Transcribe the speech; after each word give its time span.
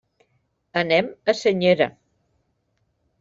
Anem 0.81 1.11
a 1.25 1.35
Senyera. 1.41 1.89